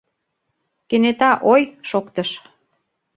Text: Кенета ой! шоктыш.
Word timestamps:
Кенета 0.89 1.31
ой! 1.51 1.63
шоктыш. 1.89 2.29